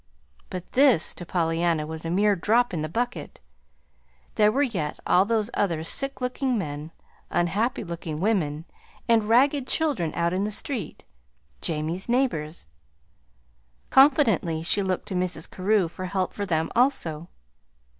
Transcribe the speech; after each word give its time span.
But 0.49 0.71
this, 0.71 1.13
to 1.13 1.27
Pollyanna, 1.27 1.85
was 1.85 2.05
a 2.05 2.09
mere 2.09 2.35
drop 2.35 2.73
in 2.73 2.81
the 2.81 2.89
bucket. 2.89 3.39
There 4.33 4.51
were 4.51 4.63
yet 4.63 4.99
all 5.05 5.25
those 5.25 5.51
other 5.53 5.83
sick 5.83 6.21
looking 6.21 6.57
men, 6.57 6.89
unhappy 7.29 7.83
looking 7.83 8.19
women, 8.19 8.65
and 9.07 9.25
ragged 9.25 9.67
children 9.67 10.11
out 10.15 10.33
in 10.33 10.43
the 10.43 10.49
street 10.49 11.05
Jamie's 11.61 12.09
neighbors. 12.09 12.65
Confidently 13.91 14.63
she 14.63 14.81
looked 14.81 15.07
to 15.09 15.13
Mrs. 15.13 15.47
Carew 15.47 15.87
for 15.87 16.05
help 16.05 16.33
for 16.33 16.47
them, 16.47 16.71
also. 16.75 17.29